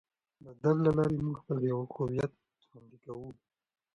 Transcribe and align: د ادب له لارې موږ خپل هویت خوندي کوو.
د 0.43 0.45
ادب 0.55 0.77
له 0.85 0.91
لارې 0.97 1.17
موږ 1.25 1.35
خپل 1.41 1.57
هویت 1.61 2.33
خوندي 2.67 2.97
کوو. 3.03 3.29